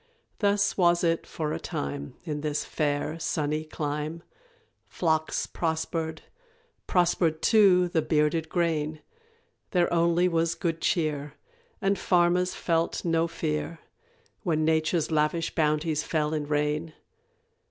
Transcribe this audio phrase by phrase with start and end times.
[0.39, 4.23] Thus was it for a time In this fair sunny clime
[4.87, 6.23] Flocks prospered;
[6.87, 9.01] prospered, too, the bearded grain,
[9.69, 11.35] There only was good cheer,
[11.83, 13.77] And farmers felt no fear
[14.41, 16.93] When Nature's lavish bounties fell in rain.